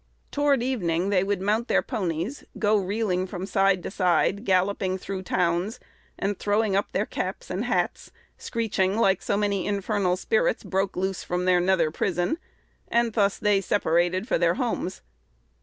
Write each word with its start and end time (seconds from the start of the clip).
"Toward 0.31 0.63
evening 0.63 1.09
they 1.09 1.23
would 1.23 1.43
mount 1.43 1.67
their 1.67 1.83
ponies, 1.83 2.43
go 2.57 2.75
reeling 2.75 3.27
from 3.27 3.45
side 3.45 3.83
to 3.83 3.91
side, 3.91 4.45
galloping 4.45 4.97
through 4.97 5.21
town, 5.21 5.73
and 6.17 6.39
throwing 6.39 6.75
up 6.75 6.91
their 6.91 7.05
caps 7.05 7.51
and 7.51 7.65
hats, 7.65 8.11
screeching 8.35 8.97
like 8.97 9.21
so 9.21 9.37
many 9.37 9.67
infernal 9.67 10.17
spirits 10.17 10.63
broke 10.63 10.95
loose 10.97 11.23
from 11.23 11.45
their 11.45 11.59
nether 11.59 11.91
prison; 11.91 12.39
and 12.87 13.13
thus 13.13 13.37
they 13.37 13.61
separated 13.61 14.27
for 14.27 14.39
their 14.39 14.55
homes." 14.55 15.03